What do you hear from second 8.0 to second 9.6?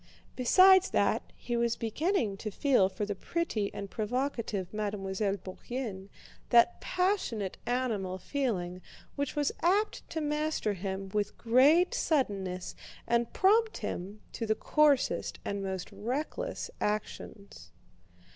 feeling which was